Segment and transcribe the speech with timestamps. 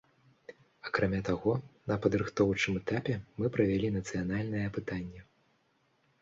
[0.87, 1.53] Акрамя таго,
[1.91, 3.13] на падрыхтоўчым этапе
[3.43, 5.21] мы правялі нацыянальнае апытанне.